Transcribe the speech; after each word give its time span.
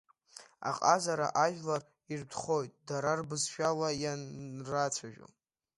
Аҟазара 0.69 1.27
ажәлар 1.43 1.81
иртәхоит 2.13 2.71
дара 2.87 3.11
рбызшәала 3.19 3.89
ианрацәажәо. 4.03 5.27